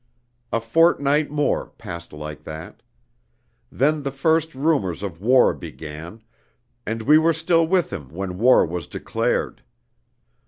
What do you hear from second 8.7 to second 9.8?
declared.